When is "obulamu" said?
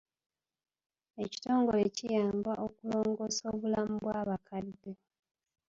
3.53-3.95